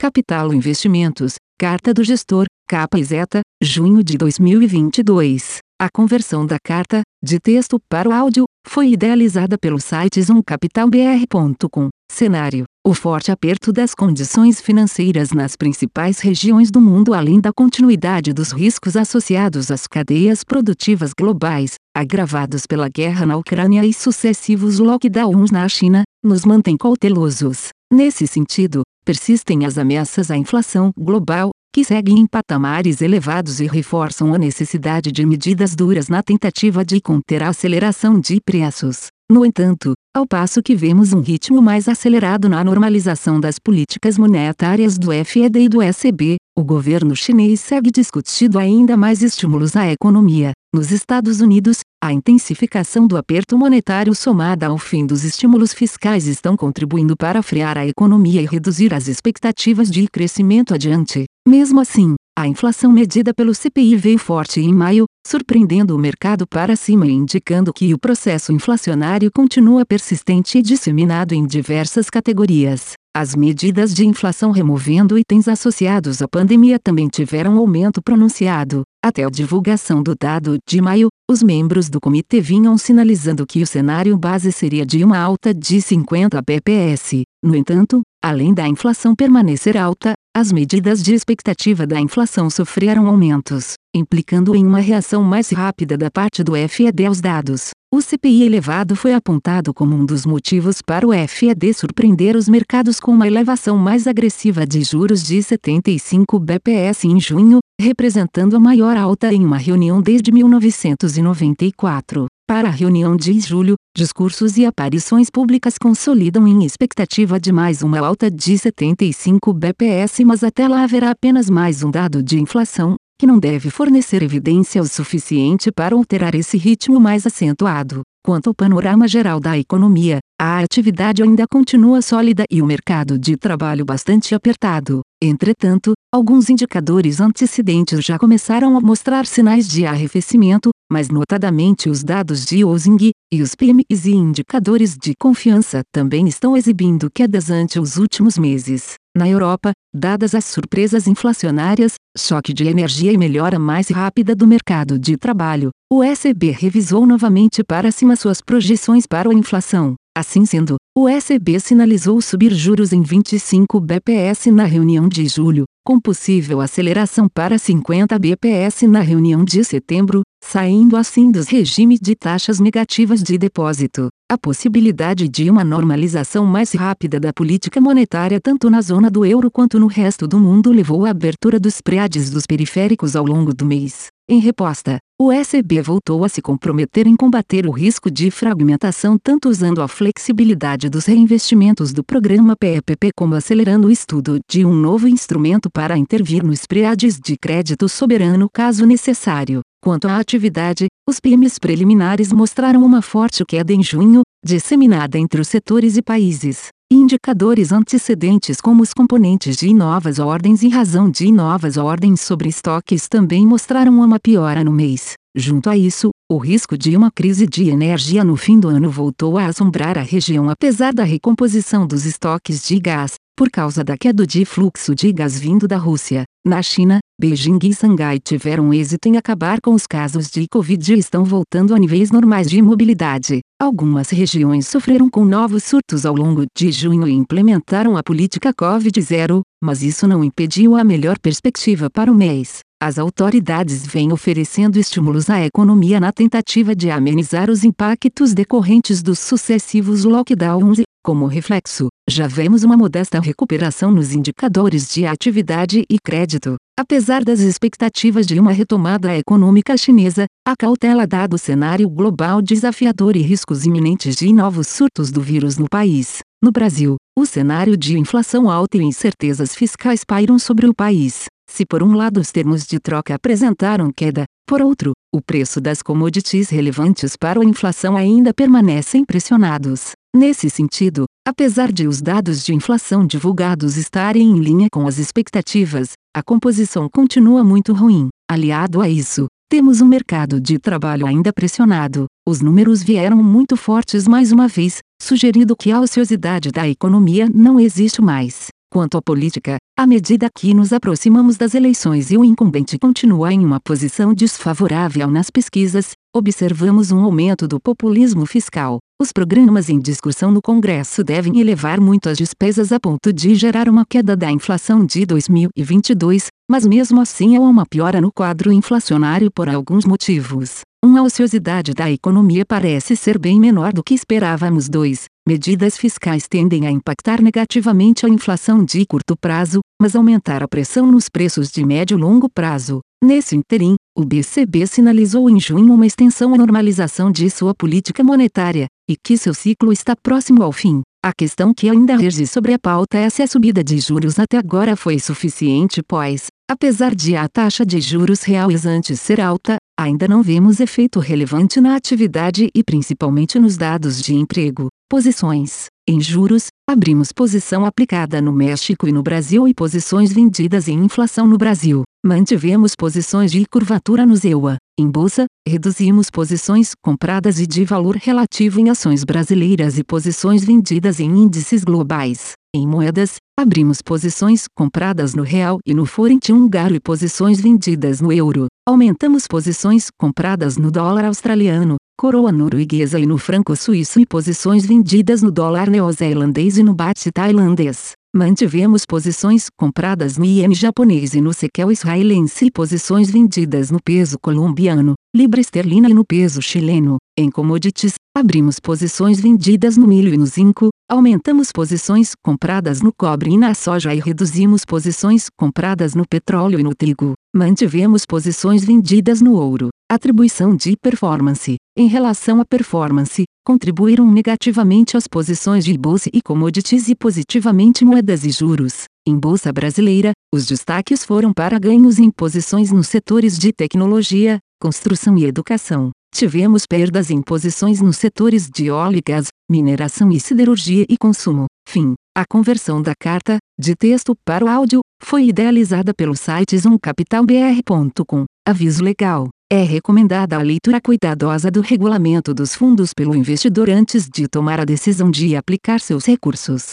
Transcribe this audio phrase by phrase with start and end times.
[0.00, 5.58] Capital Investimentos, Carta do Gestor, capa e zeta, junho de 2022.
[5.80, 11.88] A conversão da carta, de texto para o áudio, foi idealizada pelo site zoomcapitalbr.com.
[12.12, 18.32] Cenário: o forte aperto das condições financeiras nas principais regiões do mundo, além da continuidade
[18.32, 25.50] dos riscos associados às cadeias produtivas globais, agravados pela guerra na Ucrânia e sucessivos lockdowns
[25.50, 27.70] na China, nos mantém cautelosos.
[27.92, 34.34] Nesse sentido, persistem as ameaças à inflação global, que seguem em patamares elevados e reforçam
[34.34, 39.06] a necessidade de medidas duras na tentativa de conter a aceleração de preços.
[39.30, 44.98] No entanto, ao passo que vemos um ritmo mais acelerado na normalização das políticas monetárias
[44.98, 50.52] do FED e do ECB, o governo chinês segue discutindo ainda mais estímulos à economia.
[50.74, 56.56] Nos Estados Unidos, a intensificação do aperto monetário somada ao fim dos estímulos fiscais estão
[56.56, 61.24] contribuindo para frear a economia e reduzir as expectativas de crescimento adiante.
[61.46, 66.76] Mesmo assim, a inflação medida pelo CPI veio forte em maio, surpreendendo o mercado para
[66.76, 72.92] cima e indicando que o processo inflacionário continua persistente e disseminado em diversas categorias.
[73.12, 78.84] As medidas de inflação removendo itens associados à pandemia também tiveram aumento pronunciado.
[79.08, 83.66] Até a divulgação do dado de maio, os membros do comitê vinham sinalizando que o
[83.66, 87.27] cenário base seria de uma alta de 50 bps.
[87.42, 93.74] No entanto, além da inflação permanecer alta, as medidas de expectativa da inflação sofreram aumentos,
[93.94, 97.70] implicando em uma reação mais rápida da parte do FED aos dados.
[97.94, 102.98] O CPI elevado foi apontado como um dos motivos para o FED surpreender os mercados
[102.98, 108.96] com uma elevação mais agressiva de juros de 75 bps em junho, representando a maior
[108.96, 112.26] alta em uma reunião desde 1994.
[112.48, 117.98] Para a reunião de julho, discursos e aparições públicas consolidam em expectativa de mais uma
[117.98, 123.26] alta de 75 bps, mas até lá haverá apenas mais um dado de inflação, que
[123.26, 128.02] não deve fornecer evidência o suficiente para alterar esse ritmo mais acentuado.
[128.24, 133.36] Quanto ao panorama geral da economia, a atividade ainda continua sólida e o mercado de
[133.36, 135.00] trabalho bastante apertado.
[135.20, 142.44] Entretanto, alguns indicadores antecedentes já começaram a mostrar sinais de arrefecimento, mas notadamente os dados
[142.44, 147.96] de Ozing, e os PMIs e indicadores de confiança também estão exibindo quedas ante os
[147.96, 148.94] últimos meses.
[149.18, 154.96] Na Europa, dadas as surpresas inflacionárias, choque de energia e melhora mais rápida do mercado
[154.96, 159.96] de trabalho, o ECB revisou novamente para cima suas projeções para a inflação.
[160.16, 165.98] Assim sendo, o ECB sinalizou subir juros em 25 bps na reunião de julho, com
[165.98, 172.58] possível aceleração para 50 bps na reunião de setembro, saindo assim dos regimes de taxas
[172.58, 174.08] negativas de depósito.
[174.30, 179.50] A possibilidade de uma normalização mais rápida da política monetária tanto na zona do euro
[179.50, 183.64] quanto no resto do mundo levou à abertura dos preades dos periféricos ao longo do
[183.64, 184.08] mês.
[184.30, 189.48] Em resposta, o ECB voltou a se comprometer em combater o risco de fragmentação tanto
[189.48, 195.08] usando a flexibilidade dos reinvestimentos do programa PEPP como acelerando o estudo de um novo
[195.08, 199.62] instrumento para intervir nos preades de crédito soberano caso necessário.
[199.82, 205.48] Quanto à atividade, os PMs preliminares mostraram uma forte queda em junho, disseminada entre os
[205.48, 206.68] setores e países.
[206.90, 213.08] Indicadores antecedentes como os componentes de novas ordens e razão de novas ordens sobre estoques
[213.08, 215.12] também mostraram uma piora no mês.
[215.36, 219.36] Junto a isso, o risco de uma crise de energia no fim do ano voltou
[219.36, 224.26] a assombrar a região apesar da recomposição dos estoques de gás, por causa da queda
[224.26, 226.24] de fluxo de gás vindo da Rússia.
[226.44, 230.98] Na China, Beijing e Xangai tiveram êxito em acabar com os casos de Covid e
[230.98, 233.38] estão voltando a níveis normais de mobilidade.
[233.62, 239.42] Algumas regiões sofreram com novos surtos ao longo de junho e implementaram a política Covid-0,
[239.62, 242.58] mas isso não impediu a melhor perspectiva para o mês.
[242.80, 249.18] As autoridades vêm oferecendo estímulos à economia na tentativa de amenizar os impactos decorrentes dos
[249.18, 255.98] sucessivos lockdowns e, como reflexo, já vemos uma modesta recuperação nos indicadores de atividade e
[255.98, 256.54] crédito.
[256.78, 263.16] Apesar das expectativas de uma retomada econômica chinesa, a cautela dado o cenário global desafiador
[263.16, 266.20] e riscos iminentes de novos surtos do vírus no país.
[266.40, 271.24] No Brasil, o cenário de inflação alta e incertezas fiscais pairam sobre o país.
[271.50, 275.82] Se por um lado os termos de troca apresentaram queda, por outro, o preço das
[275.82, 279.92] commodities relevantes para a inflação ainda permanecem pressionados.
[280.14, 285.92] Nesse sentido, apesar de os dados de inflação divulgados estarem em linha com as expectativas,
[286.14, 288.08] a composição continua muito ruim.
[288.30, 292.06] Aliado a isso, temos um mercado de trabalho ainda pressionado.
[292.26, 297.58] Os números vieram muito fortes mais uma vez, sugerindo que a ociosidade da economia não
[297.58, 298.48] existe mais.
[298.70, 303.42] Quanto à política, à medida que nos aproximamos das eleições e o incumbente continua em
[303.42, 308.78] uma posição desfavorável nas pesquisas, observamos um aumento do populismo fiscal.
[309.00, 313.70] Os programas em discussão no Congresso devem elevar muito as despesas a ponto de gerar
[313.70, 319.30] uma queda da inflação de 2022, mas mesmo assim há uma piora no quadro inflacionário
[319.32, 320.60] por alguns motivos.
[320.84, 324.68] Uma ociosidade da economia parece ser bem menor do que esperávamos.
[324.68, 325.06] 2.
[325.26, 330.86] Medidas fiscais tendem a impactar negativamente a inflação de curto prazo, mas aumentar a pressão
[330.86, 332.78] nos preços de médio e longo prazo.
[333.02, 338.68] Nesse interim, o BCB sinalizou em junho uma extensão à normalização de sua política monetária,
[338.88, 340.82] e que seu ciclo está próximo ao fim.
[341.04, 344.36] A questão que ainda rege sobre a pauta é se a subida de juros até
[344.36, 350.08] agora foi suficiente, pois, apesar de a taxa de juros reais antes ser alta, ainda
[350.08, 354.68] não vemos efeito relevante na atividade e principalmente nos dados de emprego.
[354.90, 355.66] Posições.
[355.86, 361.26] Em juros, abrimos posição aplicada no México e no Brasil e posições vendidas em inflação
[361.26, 361.82] no Brasil.
[362.04, 364.56] Mantivemos posições de curvatura no ZEUA.
[364.78, 371.00] Em bolsa, reduzimos posições compradas e de valor relativo em ações brasileiras e posições vendidas
[371.00, 372.32] em índices globais.
[372.58, 378.12] Em moedas, abrimos posições compradas no real e no forint húngaro e posições vendidas no
[378.12, 378.48] euro.
[378.68, 385.22] Aumentamos posições compradas no dólar australiano, coroa norueguesa e no franco suíço e posições vendidas
[385.22, 387.92] no dólar neozelandês e no baht tailandês.
[388.12, 394.18] Mantivemos posições compradas no iene japonês e no sequel israelense e posições vendidas no peso
[394.20, 396.98] colombiano, libra esterlina e no peso chileno.
[397.18, 403.30] Em commodities, abrimos posições vendidas no milho e no zinco, aumentamos posições compradas no cobre
[403.30, 407.14] e na soja e reduzimos posições compradas no petróleo e no trigo.
[407.34, 409.70] Mantivemos posições vendidas no ouro.
[409.90, 411.56] Atribuição de performance.
[411.76, 418.24] Em relação à performance, contribuíram negativamente as posições de bolsa e commodities e positivamente moedas
[418.24, 418.84] e juros.
[419.06, 425.16] Em bolsa brasileira, os destaques foram para ganhos em posições nos setores de tecnologia, construção
[425.16, 425.90] e educação.
[426.14, 431.46] Tivemos perdas em posições nos setores de óleo e gás, mineração e siderurgia e consumo.
[431.68, 431.94] Fim.
[432.16, 438.24] A conversão da carta, de texto para o áudio, foi idealizada pelo site zoomcapitalbr.com.
[438.46, 439.28] Aviso legal.
[439.50, 444.64] É recomendada a leitura cuidadosa do regulamento dos fundos pelo investidor antes de tomar a
[444.64, 446.72] decisão de aplicar seus recursos.